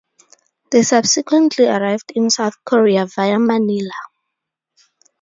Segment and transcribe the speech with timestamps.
[0.71, 3.91] They subsequently arrived in South Korea via Manila.